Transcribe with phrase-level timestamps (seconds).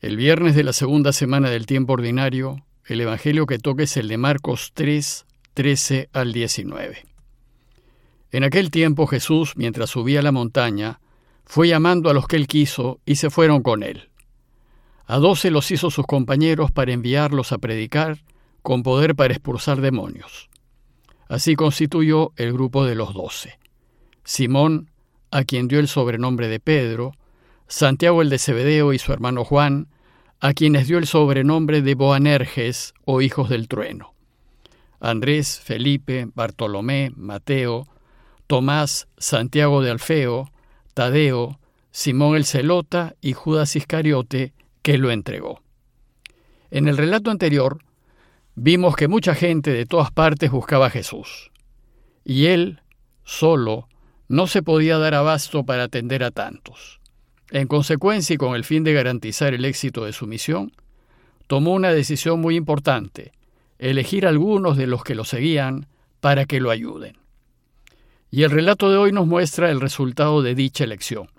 [0.00, 4.06] El viernes de la segunda semana del tiempo ordinario, el Evangelio que toca es el
[4.06, 7.04] de Marcos 3, 13 al 19.
[8.30, 11.00] En aquel tiempo Jesús, mientras subía la montaña,
[11.44, 14.08] fue llamando a los que él quiso y se fueron con él.
[15.06, 18.18] A doce los hizo sus compañeros para enviarlos a predicar
[18.62, 20.48] con poder para expulsar demonios.
[21.28, 23.58] Así constituyó el grupo de los doce.
[24.22, 24.90] Simón,
[25.32, 27.14] a quien dio el sobrenombre de Pedro,
[27.68, 29.88] Santiago el de Zebedeo y su hermano Juan,
[30.40, 34.14] a quienes dio el sobrenombre de Boanerges o hijos del trueno.
[35.00, 37.86] Andrés, Felipe, Bartolomé, Mateo,
[38.46, 40.50] Tomás, Santiago de Alfeo,
[40.94, 41.60] Tadeo,
[41.90, 45.60] Simón el Celota y Judas Iscariote, que lo entregó.
[46.70, 47.84] En el relato anterior,
[48.54, 51.50] vimos que mucha gente de todas partes buscaba a Jesús,
[52.24, 52.80] y él,
[53.24, 53.88] solo,
[54.26, 56.97] no se podía dar abasto para atender a tantos.
[57.50, 60.72] En consecuencia y con el fin de garantizar el éxito de su misión,
[61.46, 63.32] tomó una decisión muy importante,
[63.78, 65.86] elegir algunos de los que lo seguían
[66.20, 67.16] para que lo ayuden.
[68.30, 71.30] Y el relato de hoy nos muestra el resultado de dicha elección.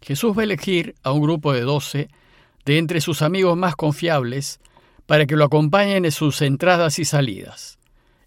[0.00, 2.08] Jesús va a elegir a un grupo de doce
[2.64, 4.60] de entre sus amigos más confiables
[5.06, 7.78] para que lo acompañen en sus entradas y salidas,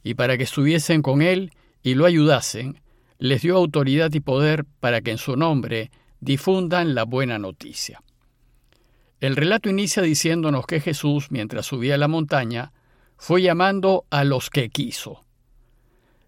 [0.04, 1.52] y para que estuviesen con él
[1.84, 2.82] y lo ayudasen,
[3.18, 8.02] les dio autoridad y poder para que en su nombre difundan la buena noticia.
[9.20, 12.72] El relato inicia diciéndonos que Jesús, mientras subía la montaña,
[13.18, 15.26] fue llamando a los que quiso.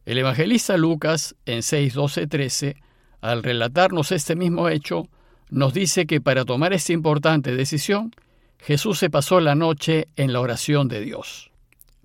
[0.05, 2.75] El evangelista Lucas, en 6, 12, 13,
[3.21, 5.07] al relatarnos este mismo hecho,
[5.49, 8.11] nos dice que para tomar esta importante decisión,
[8.57, 11.50] Jesús se pasó la noche en la oración de Dios.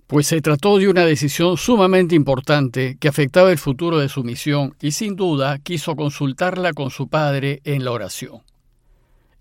[0.07, 4.73] Pues se trató de una decisión sumamente importante que afectaba el futuro de su misión
[4.81, 8.41] y sin duda quiso consultarla con su Padre en la oración.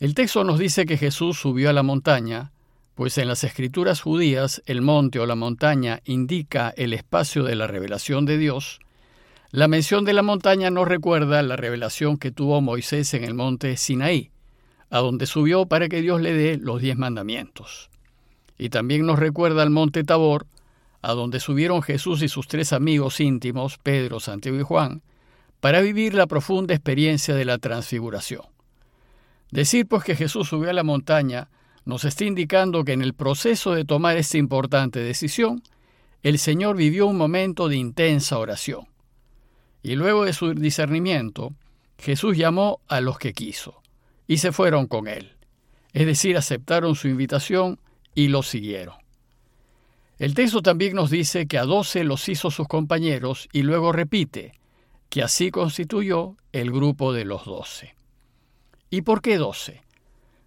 [0.01, 2.51] El texto nos dice que Jesús subió a la montaña,
[2.97, 7.69] pues en las escrituras judías el monte o la montaña indica el espacio de la
[7.69, 8.81] revelación de Dios,
[9.53, 13.77] la mención de la montaña nos recuerda la revelación que tuvo Moisés en el monte
[13.77, 14.31] Sinaí,
[14.91, 17.89] a donde subió para que Dios le dé los diez mandamientos.
[18.59, 20.47] Y también nos recuerda al monte Tabor,
[21.07, 25.03] a donde subieron Jesús y sus tres amigos íntimos, Pedro, Santiago y Juan,
[25.61, 28.43] para vivir la profunda experiencia de la transfiguración.
[29.53, 31.49] Decir pues que Jesús subió a la montaña
[31.85, 35.63] nos está indicando que en el proceso de tomar esta importante decisión,
[36.25, 38.89] el Señor vivió un momento de intensa oración.
[39.85, 41.55] Y luego de su discernimiento,
[42.01, 43.81] Jesús llamó a los que quiso,
[44.27, 45.37] y se fueron con él.
[45.93, 47.79] Es decir, aceptaron su invitación
[48.13, 49.06] y lo siguieron.
[50.19, 54.53] El texto también nos dice que a doce los hizo sus compañeros y luego repite
[55.11, 57.95] que así constituyó el grupo de los doce.
[58.89, 59.83] ¿Y por qué doce?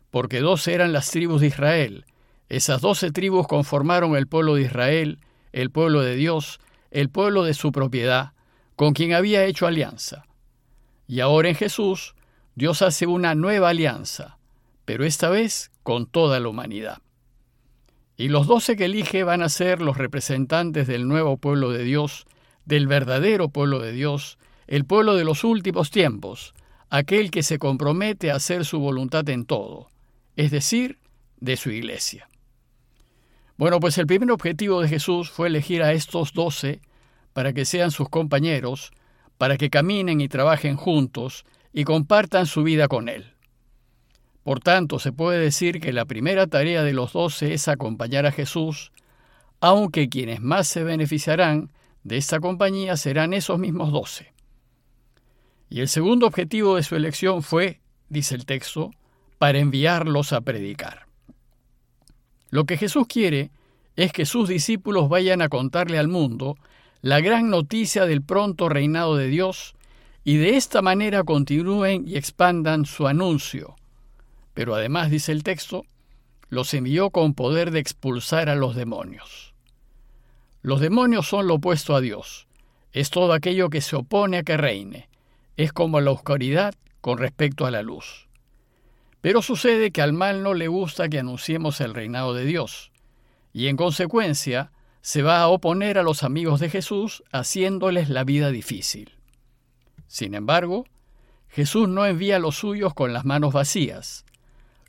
[0.09, 2.06] Porque doce eran las tribus de Israel.
[2.50, 5.19] Esas doce tribus conformaron el pueblo de Israel,
[5.52, 6.59] el pueblo de Dios,
[6.90, 8.34] el pueblo de su propiedad,
[8.75, 10.25] con quien había hecho alianza.
[11.07, 12.16] Y ahora en Jesús,
[12.56, 14.40] Dios hace una nueva alianza,
[14.86, 17.00] pero esta vez con toda la humanidad.
[18.19, 22.25] Y los doce que elige van a ser los representantes del nuevo pueblo de Dios,
[22.66, 24.38] del verdadero pueblo de Dios,
[24.68, 26.53] el pueblo de los últimos tiempos,
[26.90, 29.90] aquel que se compromete a hacer su voluntad en todo,
[30.35, 31.00] es decir,
[31.40, 32.28] de su iglesia.
[33.56, 36.81] Bueno, pues el primer objetivo de Jesús fue elegir a estos doce
[37.31, 38.91] para que sean sus compañeros,
[39.38, 43.34] para que caminen y trabajen juntos y compartan su vida con Él.
[44.49, 48.31] Por tanto, se puede decir que la primera tarea de los doce es acompañar a
[48.31, 48.91] Jesús,
[49.59, 51.71] aunque quienes más se beneficiarán
[52.03, 54.33] de esta compañía serán esos mismos doce.
[55.69, 58.89] Y el segundo objetivo de su elección fue, dice el texto,
[59.38, 61.05] para enviarlos a predicar.
[62.49, 63.51] Lo que Jesús quiere
[63.95, 66.57] es que sus discípulos vayan a contarle al mundo
[67.03, 69.75] la gran noticia del pronto reinado de Dios
[70.23, 73.75] y de esta manera continúen y expandan su anuncio.
[74.53, 75.85] Pero además, dice el texto,
[76.50, 79.53] los envió con poder de expulsar a los demonios.
[80.62, 82.47] Los demonios son lo opuesto a Dios,
[82.91, 85.09] es todo aquello que se opone a que reine,
[85.57, 88.27] es como la oscuridad con respecto a la luz.
[89.21, 92.91] Pero sucede que al mal no le gusta que anunciemos el reinado de Dios,
[93.53, 94.71] y en consecuencia,
[95.01, 99.13] se va a oponer a los amigos de Jesús haciéndoles la vida difícil.
[100.07, 100.85] Sin embargo,
[101.50, 104.25] Jesús no envía a los suyos con las manos vacías,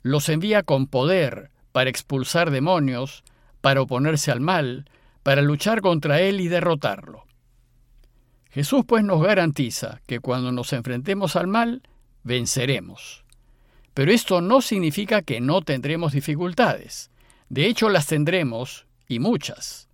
[0.01, 3.23] los envía con poder para expulsar demonios,
[3.61, 4.89] para oponerse al mal,
[5.23, 7.25] para luchar contra él y derrotarlo.
[8.49, 11.83] Jesús pues nos garantiza que cuando nos enfrentemos al mal,
[12.23, 13.23] venceremos.
[13.93, 17.11] Pero esto no significa que no tendremos dificultades.
[17.49, 19.89] De hecho, las tendremos, y muchas.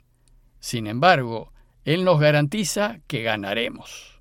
[0.59, 1.51] Sin embargo,
[1.86, 4.19] Él nos garantiza que ganaremos.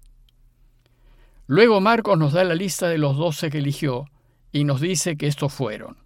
[1.47, 4.07] Luego Marcos nos da la lista de los doce que eligió
[4.57, 5.99] y nos dice que estos fueron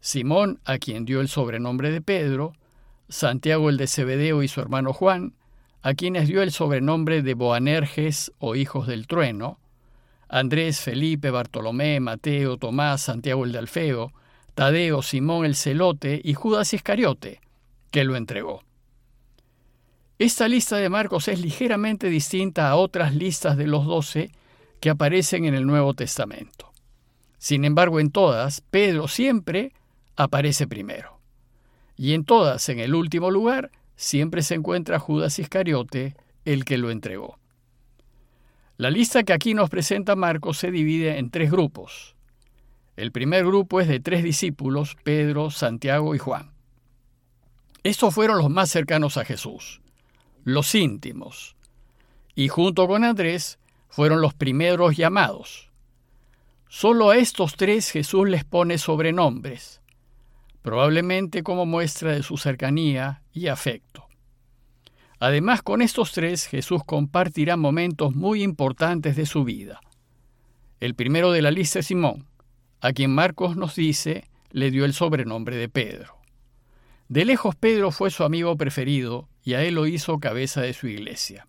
[0.00, 2.52] Simón, a quien dio el sobrenombre de Pedro,
[3.08, 5.34] Santiago el de Cebedeo y su hermano Juan,
[5.82, 9.58] a quienes dio el sobrenombre de Boanerges o hijos del trueno,
[10.28, 14.12] Andrés, Felipe, Bartolomé, Mateo, Tomás, Santiago el de Alfeo,
[14.54, 17.40] Tadeo, Simón el celote y Judas Iscariote,
[17.90, 18.62] que lo entregó.
[20.20, 24.30] Esta lista de Marcos es ligeramente distinta a otras listas de los doce
[24.80, 26.67] que aparecen en el Nuevo Testamento.
[27.38, 29.72] Sin embargo, en todas, Pedro siempre
[30.16, 31.20] aparece primero.
[31.96, 36.90] Y en todas, en el último lugar, siempre se encuentra Judas Iscariote, el que lo
[36.90, 37.38] entregó.
[38.76, 42.14] La lista que aquí nos presenta Marcos se divide en tres grupos.
[42.96, 46.52] El primer grupo es de tres discípulos, Pedro, Santiago y Juan.
[47.84, 49.80] Estos fueron los más cercanos a Jesús,
[50.44, 51.56] los íntimos,
[52.34, 53.58] y junto con Andrés
[53.88, 55.67] fueron los primeros llamados.
[56.70, 59.80] Solo a estos tres Jesús les pone sobrenombres,
[60.60, 64.04] probablemente como muestra de su cercanía y afecto.
[65.18, 69.80] Además, con estos tres Jesús compartirá momentos muy importantes de su vida.
[70.78, 72.26] El primero de la lista es Simón,
[72.82, 76.18] a quien Marcos nos dice le dio el sobrenombre de Pedro.
[77.08, 80.86] De lejos Pedro fue su amigo preferido y a él lo hizo cabeza de su
[80.86, 81.46] iglesia.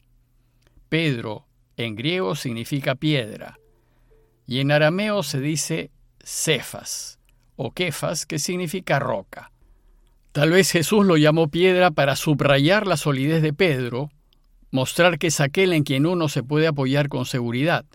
[0.87, 1.45] Pedro
[1.75, 3.59] en griego significa piedra
[4.49, 5.91] y en arameo se dice
[6.23, 7.19] cefas
[7.55, 9.51] o kefas que significa roca.
[10.31, 14.09] Tal vez Jesús lo llamó piedra para subrayar la solidez de Pedro,
[14.71, 17.85] mostrar que es aquel en quien uno se puede apoyar con seguridad,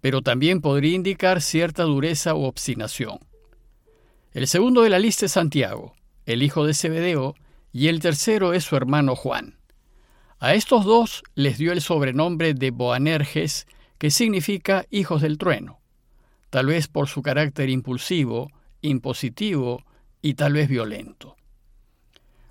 [0.00, 3.18] pero también podría indicar cierta dureza u obstinación.
[4.32, 7.34] El segundo de la lista es Santiago, el hijo de Zebedeo,
[7.72, 9.58] y el tercero es su hermano Juan.
[10.38, 13.66] A estos dos les dio el sobrenombre de Boanerges,
[13.98, 15.79] que significa hijos del trueno,
[16.50, 18.50] tal vez por su carácter impulsivo,
[18.82, 19.84] impositivo
[20.20, 21.36] y tal vez violento.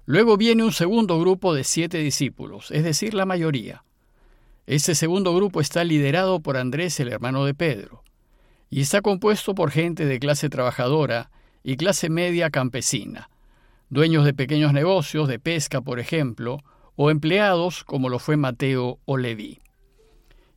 [0.05, 3.83] Luego viene un segundo grupo de siete discípulos, es decir, la mayoría.
[4.65, 8.03] Ese segundo grupo está liderado por Andrés, el hermano de Pedro,
[8.69, 11.29] y está compuesto por gente de clase trabajadora
[11.63, 13.29] y clase media campesina,
[13.89, 16.59] dueños de pequeños negocios de pesca, por ejemplo,
[16.95, 19.59] o empleados como lo fue Mateo o Leví.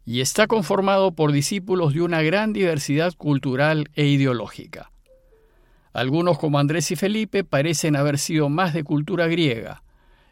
[0.04, 4.90] Y está conformado por discípulos de una gran diversidad cultural e ideológica.
[5.92, 9.82] Algunos como Andrés y Felipe parecen haber sido más de cultura griega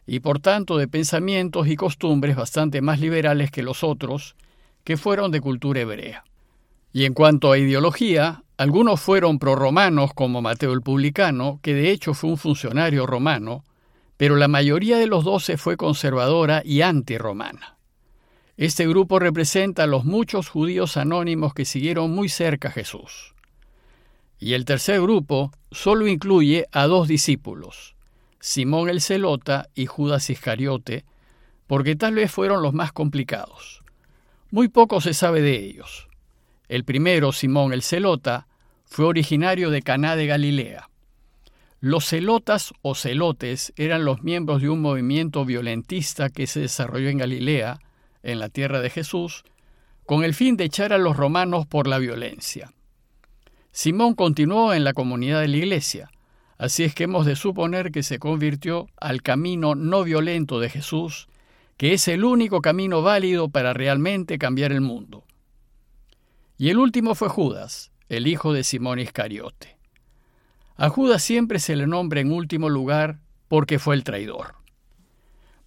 [0.06, 4.34] y por tanto de pensamientos y costumbres bastante más liberales que los otros,
[4.82, 6.25] que fueron de cultura hebrea.
[6.93, 12.14] Y en cuanto a ideología, algunos fueron proromanos como Mateo el Publicano, que de hecho
[12.14, 13.64] fue un funcionario romano,
[14.17, 17.76] pero la mayoría de los doce fue conservadora y antirromana.
[18.61, 23.35] Este grupo representa a los muchos judíos anónimos que siguieron muy cerca a Jesús.
[24.39, 27.97] Y el tercer grupo solo incluye a dos discípulos,
[28.39, 31.07] Simón el Celota y Judas Iscariote,
[31.67, 33.83] porque tal vez fueron los más complicados.
[34.51, 36.09] Muy poco se sabe de ellos.
[36.69, 38.47] El primero, Simón el Celota,
[38.85, 40.91] fue originario de Caná de Galilea.
[41.81, 47.17] Los celotas o celotes eran los miembros de un movimiento violentista que se desarrolló en
[47.17, 47.81] Galilea,
[48.22, 49.44] en la tierra de Jesús,
[50.06, 52.72] con el fin de echar a los romanos por la violencia.
[53.72, 56.10] Simón continuó en la comunidad de la iglesia,
[56.58, 61.29] así es que hemos de suponer que se convirtió al camino no violento de Jesús,
[61.77, 65.24] que es el único camino válido para realmente cambiar el mundo.
[66.58, 69.79] Y el último fue Judas, el hijo de Simón Iscariote.
[70.77, 74.59] A Judas siempre se le nombra en último lugar porque fue el traidor.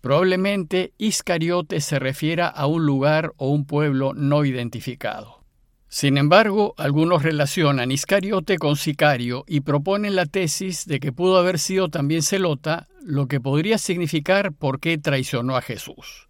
[0.04, 5.40] Probablemente Iscariote se refiera a un lugar o un pueblo no identificado.
[5.88, 11.58] Sin embargo, algunos relacionan Iscariote con Sicario y proponen la tesis de que pudo haber
[11.58, 16.28] sido también celota, lo que podría significar por qué traicionó a Jesús.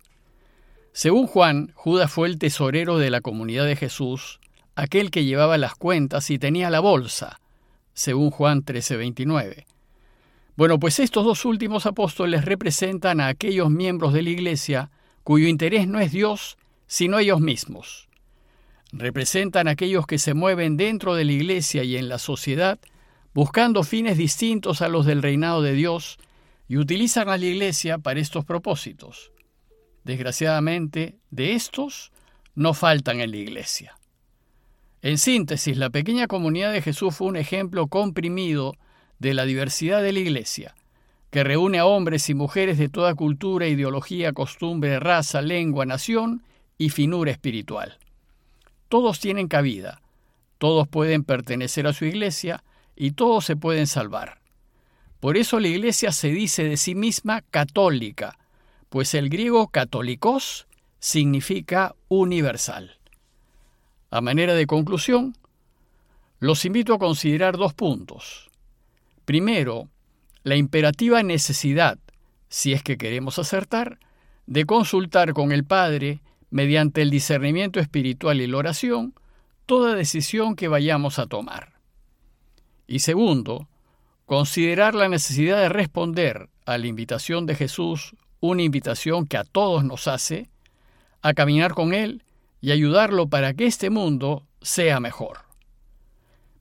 [0.91, 4.39] Según Juan, Judas fue el tesorero de la comunidad de Jesús,
[4.75, 7.39] aquel que llevaba las cuentas y tenía la bolsa,
[7.95, 9.65] según Juan 13:29.
[10.55, 14.91] Bueno, pues estos dos últimos apóstoles representan a aquellos miembros de la Iglesia
[15.23, 16.57] cuyo interés no es Dios,
[16.87, 18.09] sino ellos mismos
[18.93, 22.79] representan aquellos que se mueven dentro de la Iglesia y en la sociedad
[23.33, 26.19] buscando fines distintos a los del reinado de Dios
[26.67, 29.31] y utilizan a la Iglesia para estos propósitos.
[30.03, 32.11] Desgraciadamente, de estos
[32.53, 33.97] no faltan en la Iglesia.
[35.01, 38.75] En síntesis, la pequeña comunidad de Jesús fue un ejemplo comprimido
[39.19, 40.75] de la diversidad de la Iglesia,
[41.29, 46.43] que reúne a hombres y mujeres de toda cultura, ideología, costumbre, raza, lengua, nación
[46.77, 47.97] y finura espiritual.
[48.87, 50.01] Todos tienen cabida,
[50.59, 52.63] todos pueden pertenecer a su iglesia
[52.95, 54.39] y todos se pueden salvar.
[55.19, 58.37] Por eso la iglesia se dice de sí misma católica,
[58.89, 60.67] pues el griego católicos
[60.99, 62.99] significa universal.
[64.11, 65.35] A manera de conclusión,
[66.39, 68.51] los invito a considerar dos puntos.
[69.25, 69.89] Primero,
[70.43, 71.97] la imperativa necesidad,
[72.49, 73.99] si es que queremos acertar,
[74.45, 79.15] de consultar con el Padre, mediante el discernimiento espiritual y la oración,
[79.65, 81.73] toda decisión que vayamos a tomar.
[82.85, 83.69] Y segundo,
[84.25, 89.85] considerar la necesidad de responder a la invitación de Jesús, una invitación que a todos
[89.85, 90.49] nos hace,
[91.21, 92.23] a caminar con Él
[92.59, 95.39] y ayudarlo para que este mundo sea mejor.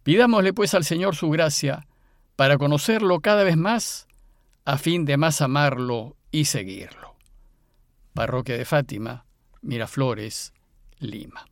[0.05, 1.87] Pidámosle pues al Señor su gracia
[2.37, 4.09] para conocerlo cada vez más,
[4.65, 7.17] a fin de más amarlo y seguirlo.
[8.15, 9.25] Parroquia de Fátima,
[9.61, 10.53] Miraflores,
[10.99, 11.47] Lima.